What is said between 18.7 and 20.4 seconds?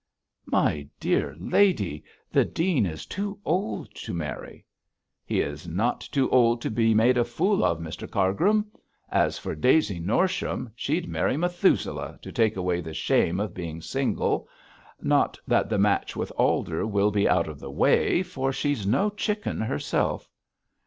no chicken herself.'